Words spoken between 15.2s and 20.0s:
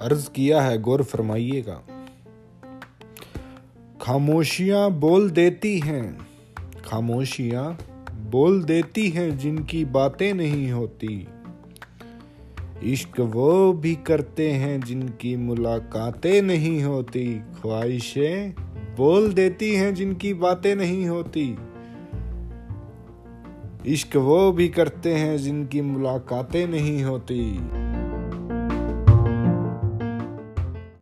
मुलाकातें नहीं होती। ख्वाहिशें बोल देती हैं